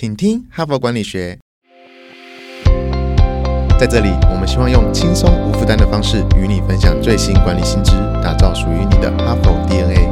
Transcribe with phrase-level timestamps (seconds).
[0.00, 1.36] 请听哈佛管理学。
[3.80, 7.90] 在这里，我们希望用轻松无负担的方式与你分享最新管理新知，
[8.22, 10.06] 打造属于你的哈佛 DNA。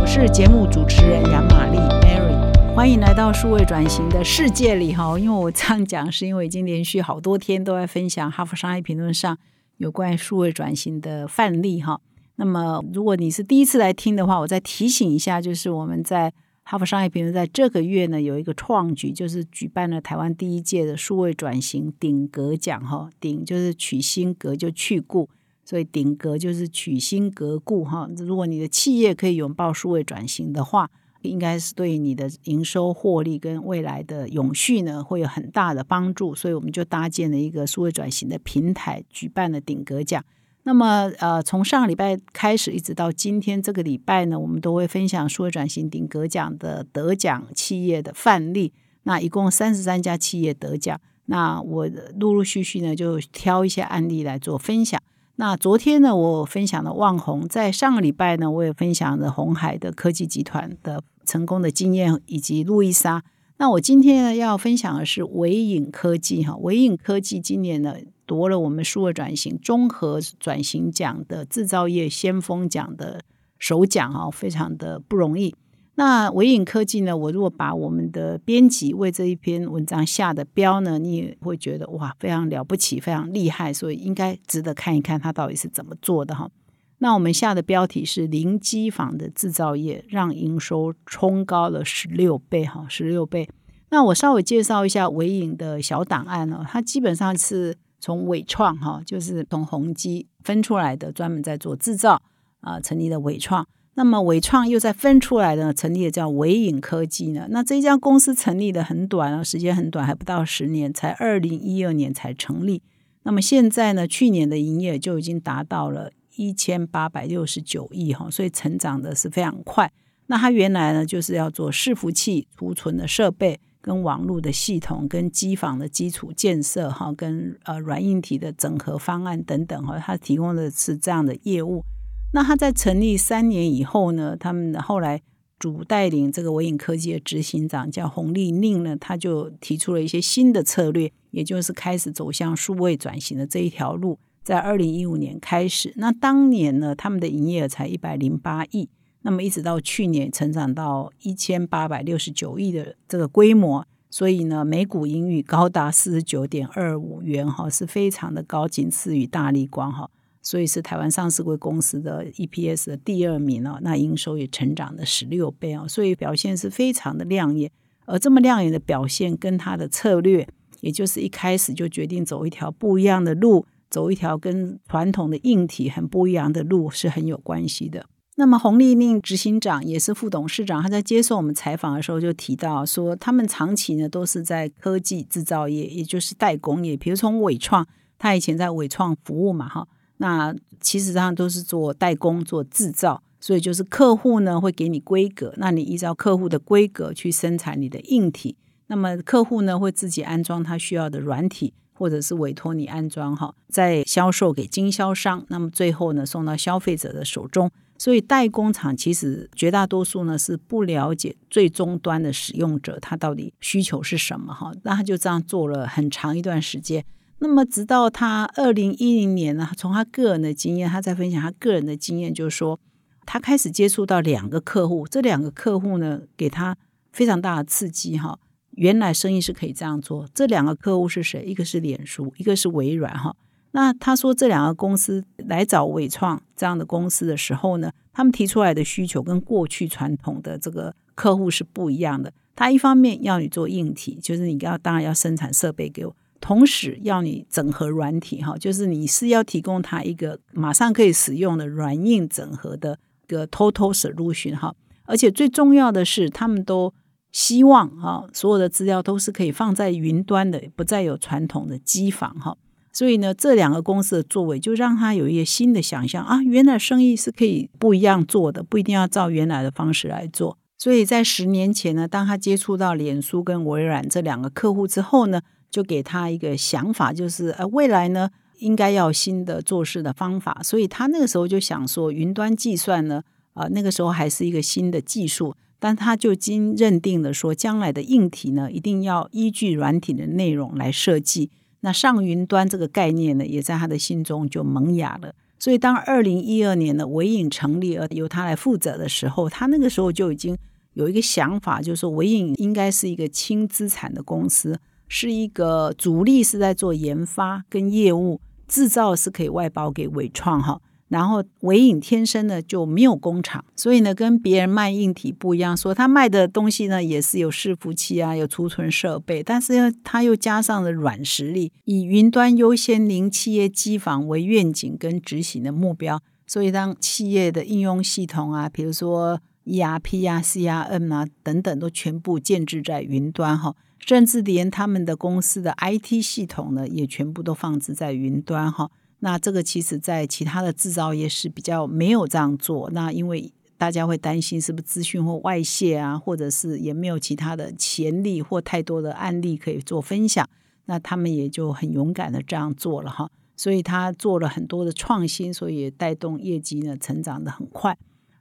[0.00, 5.16] 我是节目主持人杨玛丽 Mary，欢迎来到数位转型的世界里哈。
[5.16, 9.38] 因为我这样讲，是因为已经连续好多天都在分享《哈佛商业评论》上
[9.76, 12.00] 有关数位转型的范例哈。
[12.40, 16.32] 那么，如果你是第一次来听的话，我再提醒一下，就是我们在
[16.62, 23.10] 哈佛商业评论在这个月呢有一个创举，就是举办了台湾第一届的数位转型顶格奖哈。
[23.18, 25.28] 顶就是取新格就去故，
[25.64, 28.08] 所以顶格就是取新格故哈。
[28.18, 30.88] 如果你的企业可以拥抱数位转型的话，
[31.22, 36.36] 应该是对你的营收获利跟未来的永续呢会有很大的帮助。
[36.36, 40.24] 所以我们就搭建了一个数位转型的平台，举办了顶格奖。
[40.68, 48.74] 那么，呃，从上个礼拜开始，一直到今天这个礼拜呢，我们都会分享数位转型顶格奖的得奖企业的范例。
[49.04, 51.00] 那一共三十三家企业得奖。
[51.24, 51.88] 那我
[52.20, 55.00] 陆陆续续呢，就挑一些案例来做分享。
[55.36, 63.24] 那昨天呢，我分享了旺宏，在上个礼拜呢，我也分享了红海的科技集团的成功的经验，以及路易莎。
[63.56, 67.94] 那我今天呢，要分享的是伟影科技哈，伟影科技今年呢。
[68.28, 73.22] 夺了我们数位转型综合转型奖的制造业先锋奖的
[73.58, 75.54] 首奖啊，非常的不容易。
[75.94, 77.16] 那伟影科技呢？
[77.16, 86.50] 我如果把我们的编辑为这一篇文章下的标呢，你也会觉得哇，非常了不起，非常厉害，所以应该值得看一看它到底是怎么做的哈。
[86.98, 93.48] 那我们下的标题是零机房的制造业让营收冲高了十六倍哈，十六倍。
[93.90, 97.74] 那我稍微介绍一下伟影的小档案哦，它基本上是。
[98.00, 102.22] 从伟创哈，就是从宏基分出来的，专门在做制造
[102.60, 103.66] 啊，成立的伟创。
[103.94, 107.48] 那么伟创又在分出来的，成立的叫伟影科技呢。
[107.50, 112.80] 那这家公司成立的很短啊，时间很短，还不到十年，才二零一二年才成立。
[113.24, 119.92] 那么现在呢，去年的营业就已经达到了一千八百六十九亿哈，所以成长的是非常快。
[120.28, 123.58] 那它原来呢，就是要做伺服器储存的设备。
[123.80, 131.84] 跟网络的系统、跟机房的基础建设，哈，跟呃软硬体的整合方案等等，哈，他提供的是这样的业务。
[132.32, 135.22] 那他在成立三年以后呢，他们后来
[135.58, 144.18] 主带领这个伟影科技的执行长叫洪立宁呢，他就提出了一些新的策略，也就是开始走向数位转型的这一条路。
[144.42, 148.88] 在二零一五年开始，那当年呢，他们的营业额才一百零八亿。
[149.22, 160.08] 那么一直到去年成长到一千八百六十九亿的这个规模，所以呢，每股盈余高达四十九点二五元哈，是非常的高，仅次于大力光哈，
[160.40, 163.78] 所以是台湾上市贵公司的 EPS 的第二名哦。
[163.82, 167.70] 那营收也成长了十六倍哦，所以表现是非常的亮眼。
[168.06, 170.48] 而这么亮眼的表现，跟它的策略，
[170.80, 178.06] 也就是一开始就决定走一条不一样的路，走一条跟传统的硬体很不一样的路，是很有关系的。
[178.40, 186.96] 那么，洪立令执行长也是副董事长，他在接受我们采访的时候就提到说，他们长期呢都是在科技制造业，也就是代工业。
[186.96, 187.84] 比如从伟创，
[188.16, 189.88] 他以前在伟创服务嘛，哈，
[190.18, 198.56] 那其实上都是做代工、做制造，所以就是客户呢会给你规格，那你依照客户的规格去生产你的硬体，
[198.86, 207.68] 那么客户呢会自己安装他需要的软体，或者是委托你安装，哈，再销售给经销商，那么最后呢送到消费者的手中。
[207.98, 217.04] 所以代工厂其实绝大多数呢是不了解最终端的使用者他到底需求是什么哈，那他就这样做了很长一段时间。
[217.40, 222.78] 那么直到他二零一零年呢，从他个人的经验，他在分享他个人的经验，就是说
[223.26, 226.76] 他开始接触到两个客户，这两个客户呢给他
[227.12, 228.38] 非常大的刺激哈。
[228.72, 231.44] 原来生意是可以这样做，这两个客户是谁？
[231.44, 233.34] 一个是脸书，一个是微软哈。
[233.80, 242.32] 那他说，这两个公司来找伟创这样的公司的时候呢，他们提出来的需求跟过去传统的这个客户是不一样的。
[242.56, 252.98] 他一方面要你做硬体，就是你要当然要生产设备给我，同时要你整合软体哈，就是你是要提供他一个马上可以使用的软硬整合的
[253.28, 254.74] 一个 total solution 哈。
[255.04, 256.92] 而且最重要的是，他们都
[257.30, 262.56] 希望哈，所有的资料都是可以放在云端的，不再有传统的机房哈。
[262.92, 270.58] 所以呢，这两个公司的作为就让他有一些新的想象啊，原来生意是可以不一样做的，不一定要照原来的方式来做。
[270.76, 280.60] 所以在十年前呢，当他接触到脸书跟微软这两个客户之后呢，就给他一个想法，就是呃，未来呢应该要新的做事的方法。
[280.62, 283.22] 所以他那个时候就想说，云端计算呢，
[283.54, 291.50] 啊，那个时候还是一个新的技术，但他就经认定了说，将来的硬体呢，一定要依据软体的内容来设计。
[291.80, 295.34] 那上云端这个概念呢，也在他的心中就萌芽了。
[295.58, 300.56] 所以，当二零一二年的维影成立，而由他来负责的时候，他那个时候就已经
[300.94, 304.78] 有一个想法，就是说维影应该是一个轻资产的公司，
[305.08, 310.80] 是一个主力是在做研发跟业务，制造是可以外包给伟创哈。
[311.08, 338.90] 然后伟影天生呢就没有工厂，所以呢跟别人卖硬体不一样，说他卖的东西呢也是有伺服器啊，有储存设备，但是他又加上了软实力，以云端优先零企业机房为愿景跟执行的目标，所以当企业的应用系统啊，比如说 ERP 啊、CRM 啊等等，都全部建置在云端哈，甚至连他们的公司的 IT 系统呢，也全部都放置在云端哈。
[339.20, 342.88] 那这个其实，在其他的制造业是比较没有这样做。
[342.90, 350.48] 那因为大家会担心是不是资讯或外泄啊，或者是也没有其他的潜力或太多的案例可以做分享。
[350.86, 353.28] 那他们也就很勇敢的这样做了哈。
[353.56, 357.98] 所以他做了很多的创新，所以带动业绩呢成长的很快。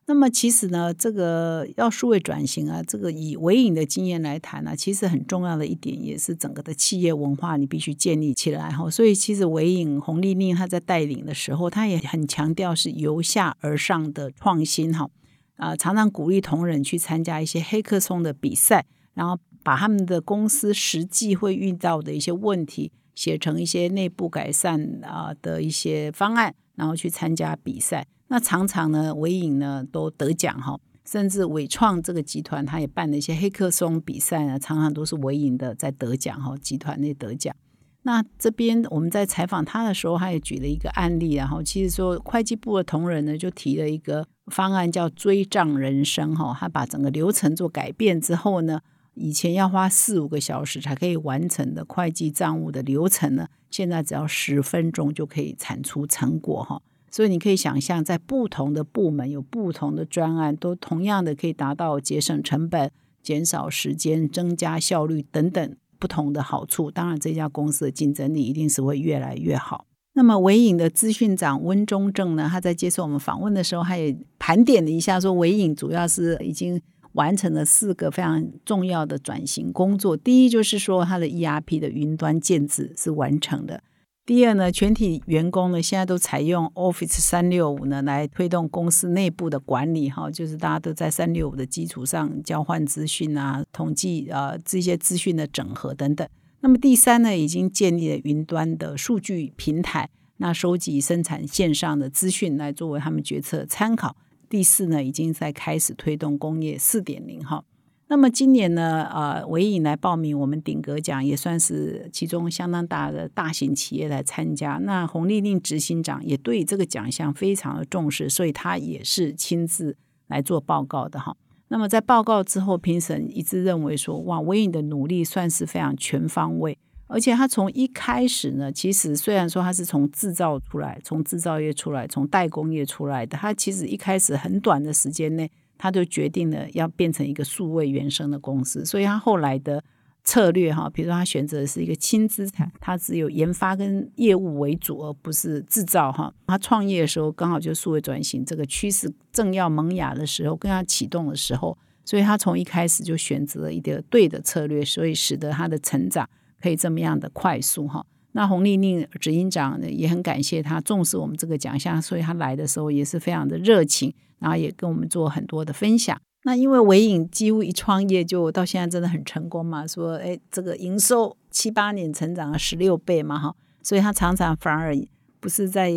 [0.10, 8.90] 那么其实呢，这个要数位转型啊，这个以微影的经验来谈呢，其实很重要的一点也是整个的企业文化，你必须建立起来哈。
[8.90, 15.10] 所以其实微影洪丽丽他在带领的时候，他也很强调是由下而上的创新哈
[15.58, 28.08] 啊，常常鼓励同仁去参加一些黑客松的比赛，然后把他们的公司实际会遇到的一些问题写成一些内部改善啊的一些方案，然后去参加比赛。
[28.30, 37.56] 那常常呢，伟影呢都得奖哈，甚至伟创这个集团，他也办了一些黑客松比赛呢，常常都是伟影的在得奖哈，集团内得奖。
[38.04, 48.80] 那这边我们在采访他的时候，他也举了一个案例，然后其实说会计部的同仁呢就提了一个方案叫追账人生哈，他把整个流程做改变之后呢，
[49.14, 56.82] 以前要花四五个小时才可以完成的会计账务的流程呢，现在只要十分钟就可以产出成果哈。
[57.18, 62.92] 所以你可以想象，在不同的部门有不同的专案，都同样的可以达到节省成本、
[63.24, 66.92] 减少时间、增加效率等等不同的好处。
[66.92, 69.88] 当然，这家公司的竞争力一定是会越来越好。
[70.14, 76.80] 那么，伟影的资讯长温中正呢，他在接受我们访问的时候，他也盘点了一下，说伟影主要是已经
[77.14, 80.16] 完成了四个非常重要的转型工作。
[80.16, 83.82] 第一，就是说它的 ERP 的云端建制是完成的。
[84.28, 96.28] 第二呢，全体员工呢现在都采用 Office 三六五呢来推动公司内部的管理哈，就是大家都在三六五的基础上交换资讯啊、统计啊这些资讯的整合等等。
[96.60, 104.18] 那么第三呢，已经建立了云端的数据平台，那收集生产线上的资讯来作为他们决策参考。
[104.50, 107.64] 第四呢，已经在开始推动工业四点零哈。
[108.10, 114.80] 那么今年呢，呃，伟影来报名我们顶格奖，也算是其中相当大的大型企业来参加。
[114.82, 121.36] 那洪丽令执行长也对这个奖项非常的重视，所以他也是亲自来做报告的哈。
[121.68, 126.78] 那么在报告之后，评审一致认为说，哇，伟影的努力算是非常全方位，
[127.08, 135.52] 而且他从一开始呢，其实虽然说他是从制造出来，从制造业出来，从代工业出来的，他其实一开始很短的时间内。
[135.78, 139.84] 他就决定了要变成一个数位原生的公司，所以他后来的
[140.24, 146.34] 策略哈，比如说他选择的是一个轻资产，他只有研发跟业务为主，而不是制造哈。
[146.48, 156.30] 他创业的时候刚好就数位转型这个趋势正要萌芽的时候，跟他启动的时候，所以他从一开始就选择了一个对的策略，所以使得他的成长
[156.62, 158.06] 可以这么样的快速哈。
[158.38, 164.14] 那洪丽丽执行长也很感谢他重视我们这个奖项，所以他来的时候也是非常的热情。
[164.40, 166.16] 然后也跟我们做很多的分享。
[166.44, 174.96] 那因为伟影几乎一创业就到现在真的很成功嘛，说哎这个营收七八年成长了十六倍嘛哈，所以他常常反而
[175.40, 175.92] 不是在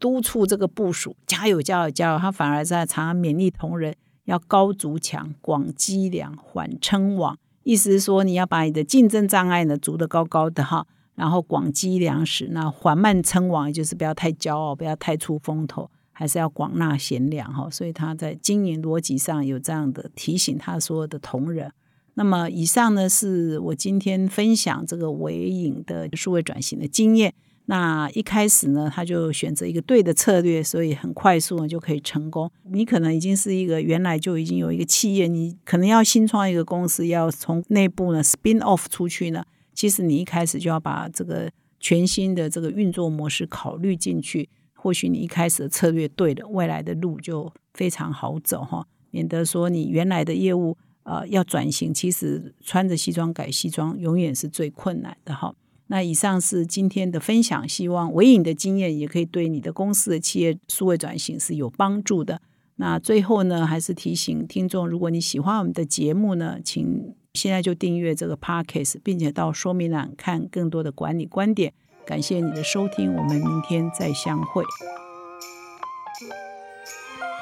[0.00, 3.94] 督促这个部署加油加油加油，他反而在常常勉励同仁
[4.24, 7.36] 要高筑墙、广积粮、缓称王。
[7.62, 15.90] 意思是说你要把你的竞争障碍呢筑得高高的哈，然后广积粮食，那缓慢称王就是不要太骄傲，不要太出风头。
[16.14, 21.72] 还是要广纳贤良哈，所以他在经营逻辑上有这样的提醒他所有的同仁。
[22.14, 27.32] 那么以上呢是我今天分享这个微影的数位转型的经验。
[27.64, 32.48] 那一开始呢，他就选择一个对的策略，所以很快速呢就可以成功。
[32.70, 39.42] 你可能已经是一个原来就已经有一个企业，你可能要新创一个公司，要从内部呢 spin off 出去呢，
[39.74, 41.50] 其实你一开始就要把这个
[41.80, 44.48] 全新的这个运作模式考虑进去。
[44.74, 55.54] 或许你一开始的策略对了，未来的路就非常好走哈，免得说你原来的业务呃要转型，其实穿着西装改西装永远是最困难的哈。
[55.86, 62.42] 那以上是今天的分享，希望维影的经验也可以对你的公司的企业数位转型是有帮助的。
[62.76, 71.72] 那最后呢，还是提醒听众，如果你喜欢我们的节目呢，请现在就订阅这个 podcast，并且到说明栏看更多的管理观点。
[72.04, 74.62] 感谢你的收听，我们明天再相会。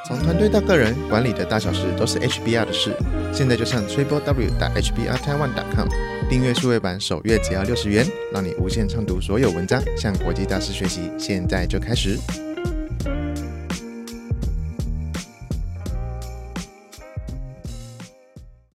[0.07, 2.97] 从团队到个人，管理的大小事都是 HBR 的事。
[3.33, 5.89] 现在就上 triple w 打 HBR Taiwan com
[6.29, 11.11] 订阅数位版，首月只要六十元，让你无限畅读所有文章，向国际大师学习。
[11.19, 12.19] 现在就开始。